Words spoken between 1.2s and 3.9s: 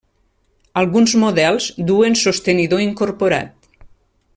models duen sostenidor incorporat.